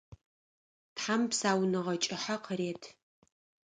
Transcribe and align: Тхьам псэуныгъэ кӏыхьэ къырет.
Тхьам 0.95 1.21
псэуныгъэ 1.29 1.95
кӏыхьэ 2.03 2.35
къырет. 2.43 2.81